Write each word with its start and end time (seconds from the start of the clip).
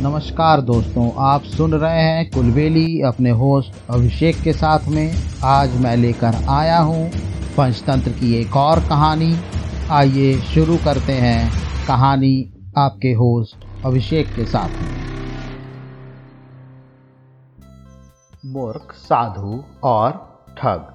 नमस्कार 0.00 0.60
दोस्तों, 0.60 1.10
आप 1.18 1.42
सुन 1.42 1.74
रहे 1.74 2.00
हैं 2.00 2.30
कुलबेली 2.30 3.02
अपने 3.02 3.30
होस्ट 3.30 3.72
अभिषेक 3.90 4.40
के 4.40 4.52
साथ 4.52 4.88
में। 4.88 5.14
आज 5.44 5.80
मैं 5.80 5.96
लेकर 5.96 6.34
आया 6.48 6.78
हूँ 6.78 7.08
पंचतंत्र 7.56 8.10
की 8.10 8.34
एक 8.34 8.56
और 8.56 8.80
कहानी। 8.80 9.32
आइए 9.90 10.34
शुरू 10.38 10.76
करते 10.76 11.12
हैं 11.12 11.50
कहानी 11.88 12.52
आपके 12.78 13.12
होस्ट 13.12 13.64
अभिषेक 13.86 14.26
के 14.26 14.44
साथ 14.44 14.68
में। 14.68 14.94
मूर्ख, 18.46 18.92
साधु 18.92 19.64
और 19.84 20.12
ठग। 20.58 20.92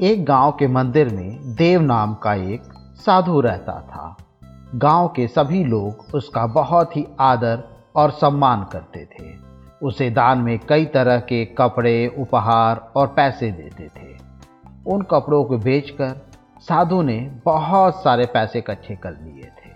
एक 0.00 0.24
गाँव 0.24 0.52
के 0.52 0.68
मंदिर 0.68 1.08
में 1.08 1.54
देव 1.54 1.80
नाम 1.80 2.14
का 2.14 2.34
एक 2.34 2.62
साधु 2.96 3.40
रहता 3.40 3.80
था। 3.80 4.16
गाँव 4.74 5.08
के 5.08 5.28
सभी 5.28 5.64
लोग 5.64 6.06
उसका 6.14 6.46
बहुत 6.46 6.96
ही 6.96 7.06
आदर 7.20 7.79
और 8.00 8.10
सम्मान 8.10 8.64
करते 8.72 9.04
थे। 9.04 9.28
उसे 9.82 10.10
दान 10.10 10.38
में 10.38 10.58
कई 10.58 10.84
तरह 10.84 11.20
के 11.20 11.44
कपड़े, 11.44 12.16
उपहार 12.18 12.92
और 12.96 13.06
पैसे 13.06 13.50
देते 13.50 13.88
थे। 13.88 14.16
उन 14.86 15.02
कपड़ों 15.02 15.44
को 15.44 15.58
बेचकर 15.58 16.30
साधु 16.60 17.02
ने 17.02 17.40
बहुत 17.44 18.02
सारे 18.02 18.26
पैसे 18.26 18.58
इकट्ठे 18.58 18.96
कर 18.96 19.10
लिए 19.10 19.44
थे। 19.44 19.70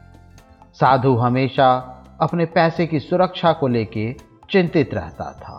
साधु 0.74 1.16
हमेशा 1.16 1.90
अपने 2.20 2.46
पैसे 2.46 2.86
की 2.86 3.00
सुरक्षा 3.00 3.52
को 3.52 3.68
लेके 3.68 4.16
चिंतित 4.50 4.94
रहता 4.94 5.24
था 5.24 5.56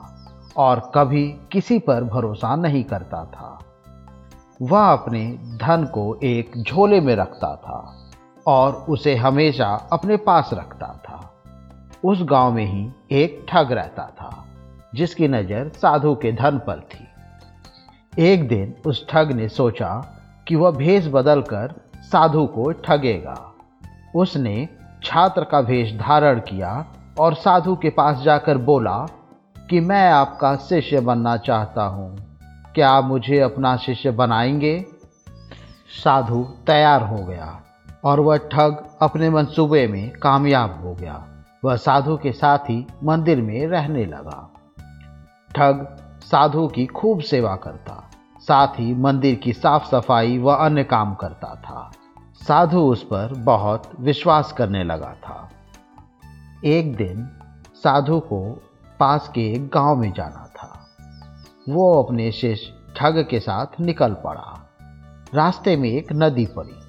और 0.58 0.92
कभी 0.96 1.28
किसी 1.52 1.80
पर 1.80 2.04
भरोसा 2.04 2.56
नहीं 2.56 2.84
करता 2.84 3.26
था। 3.26 3.60
वह 4.62 4.92
अपने 4.94 5.26
धन 5.58 5.86
को 5.94 6.20
एक 6.24 6.52
झोले 6.62 7.02
में 7.02 7.16
रखता 7.16 7.56
था 7.56 8.10
और 8.48 8.74
उसे 8.74 9.16
हमेशा 9.16 9.90
अपने 9.94 10.18
पास 10.18 10.50
रखता 10.54 10.95
उस 12.06 12.24
गाँव 12.24 12.54
में 12.54 12.66
ही 12.66 12.92
एक 13.12 13.46
ठग 13.50 13.72
रहता 13.72 14.04
था, 14.04 14.46
जिसकी 14.96 15.28
नज़र 15.28 15.70
साधु 15.70 16.16
के 16.16 16.32
धन 16.32 16.58
पर 16.58 16.80
थी। 16.80 17.08
एक 18.24 18.48
दिन 18.48 18.76
उस 18.86 19.08
ठग 19.10 19.32
ने 19.32 19.48
सोचा 19.50 20.18
कि 20.48 20.56
वह 20.56 20.72
भेष 20.72 21.08
बदलकर 21.08 21.74
साधु 21.98 22.46
को 22.46 22.72
ठगेगा। 22.72 23.54
उसने 24.16 24.70
छात्र 25.04 25.44
का 25.44 25.62
भेष 25.62 25.94
धारण 25.94 26.40
किया 26.40 26.86
और 27.20 27.34
साधु 27.34 27.76
के 27.76 27.90
पास 27.90 28.18
जाकर 28.18 28.58
बोला 28.58 28.98
कि 29.70 29.80
मैं 29.80 30.12
आपका 30.12 30.56
शिष्य 30.56 31.00
बनना 31.00 31.38
चाहता 31.38 31.84
हूँ। 31.84 32.18
क्या 32.76 32.90
आप 32.90 33.04
मुझे 33.04 33.40
अपना 33.40 33.78
शिष्य 33.78 34.12
बनाएँगे? 34.12 34.86
साधु 36.04 36.48
तैयार 36.68 37.04
हो 37.04 37.18
गया 37.18 37.62
और 38.04 38.20
वह 38.20 38.38
ठग 38.38 38.98
अपने 39.02 39.30
मंसूबे 39.30 39.88
में 39.88 40.12
कामयाब 40.12 40.82
हो 40.84 40.94
गया। 40.94 41.35
वह 41.66 41.76
साधु 41.76 42.18
के 42.18 42.32
साथ 42.32 42.58
ही 42.58 42.88
मंदिर 43.04 43.42
में 43.42 43.68
रहने 43.68 44.06
लगा। 44.06 44.54
ठग 45.56 45.98
साधु 46.22 46.68
की 46.68 46.86
खूब 46.86 47.20
सेवा 47.20 47.56
करता, 47.56 48.12
साथ 48.40 48.68
ही 48.68 48.94
मंदिर 48.94 49.36
की 49.36 49.54
साफ़ 49.54 49.86
सफ़ाई 49.86 50.38
व 50.38 50.52
अन्य 50.52 50.84
काम 50.84 51.16
करता 51.16 51.56
था। 51.56 51.92
साधु 52.36 52.80
उस 52.80 53.04
पर 53.04 53.34
बहुत 53.34 53.92
विश्वास 54.00 54.52
करने 54.52 54.84
लगा 54.84 55.14
था। 55.14 55.50
एक 56.66 56.96
दिन 56.96 57.30
साधु 57.76 58.20
को 58.20 58.64
पास 59.00 59.32
के 59.36 59.54
एक 59.54 59.68
गाँव 59.68 59.96
में 59.96 60.14
जाना 60.14 60.52
था। 60.56 60.88
वो 61.70 62.04
अपने 62.04 62.32
शिष्य 62.32 62.74
ठग 62.98 63.28
के 63.30 63.40
साथ 63.40 63.82
निकल 63.82 64.14
पड़ा। 64.14 64.70
रास्ते 65.34 65.78
में 65.78 65.90
एक 65.90 66.14
नदी 66.14 66.46
पड़ी। 66.46 66.80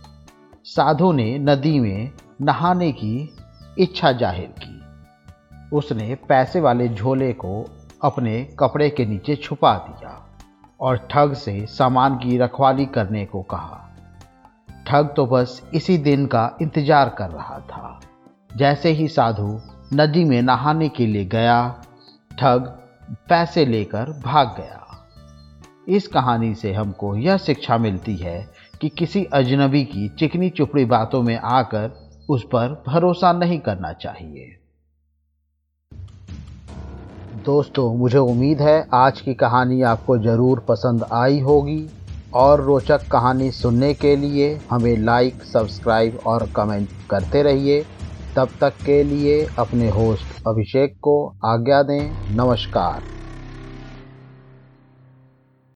साधु 0.64 1.12
ने 1.12 1.38
नदी 1.38 1.80
में 1.80 2.12
नहाने 2.42 2.92
की 2.92 3.35
इच्छा 3.78 4.12
ज़ाहिर 4.12 4.54
की। 4.58 5.76
उसने 5.76 6.14
पैसे 6.28 6.60
वाले 6.60 6.88
झोले 6.88 7.32
को 7.32 7.64
अपने 8.04 8.42
कपड़े 8.58 8.88
के 8.90 9.04
नीचे 9.06 9.36
छुपा 9.36 9.74
दिया 9.78 10.12
और 10.80 10.96
ठग 11.10 11.32
से 11.34 11.66
सामान 11.66 12.16
की 12.16 12.38
रखवाली 12.38 12.86
करने 12.86 13.24
को 13.24 13.42
कहा। 13.42 13.82
ठग 14.86 15.12
तो 15.16 15.26
बस 15.26 15.60
इसी 15.74 15.98
दिन 15.98 16.26
का 16.26 16.50
इंतज़ार 16.62 17.08
कर 17.08 17.30
रहा 17.30 17.58
था। 17.60 18.00
जैसे 18.56 18.90
ही 18.90 19.08
साधु 19.08 19.60
नदी 19.94 20.24
में 20.24 20.40
नहाने 20.42 20.88
के 20.88 21.06
लिए 21.06 21.24
गया, 21.24 21.82
ठग 22.38 22.72
पैसे 23.28 23.66
लेकर 23.66 24.12
भाग 24.24 24.54
गया। 24.58 24.82
इस 25.88 26.06
कहानी 26.08 26.54
से 26.54 26.72
हमको 26.72 27.14
यह 27.16 27.36
शिक्षा 27.36 27.78
मिलती 27.78 28.16
है 28.16 28.48
कि 28.80 28.88
किसी 28.88 29.24
अजनबी 29.24 29.84
की 29.84 30.08
चिकनी 30.08 30.50
चुपड़ी 30.50 30.84
बातों 30.84 31.22
में 31.22 31.36
आकर 31.36 32.05
उस 32.28 32.44
पर 32.44 32.84
भरोसा 32.86 33.32
नहीं 33.32 33.58
करना 33.58 33.92
चाहिए। 33.92 34.56
दोस्तों, 37.44 37.94
मुझे 37.94 38.18
उम्मीद 38.18 38.60
है 38.60 38.88
आज 38.94 39.20
की 39.20 39.34
कहानी 39.34 39.82
आपको 39.82 40.18
ज़रूर 40.18 40.60
पसंद 40.68 41.04
आई 41.12 41.40
होगी। 41.40 41.88
और 42.34 42.60
रोचक 42.60 43.00
कहानी 43.12 43.50
सुनने 43.50 43.94
के 43.94 44.16
लिए 44.16 44.60
हमें 44.70 44.96
लाइक 44.96 45.42
सब्सक्राइब 45.42 46.18
और 46.26 46.50
कमेंट 46.56 46.88
करते 47.10 47.42
रहिए। 47.42 47.84
तब 48.36 48.48
तक 48.60 48.72
के 48.86 49.02
लिए 49.02 49.46
अपने 49.58 49.88
होस्ट 49.90 50.46
अभिषेक 50.46 50.98
को 51.02 51.34
आज्ञा 51.44 51.82
दें। 51.82 52.36
नमस्कार। 52.36 53.15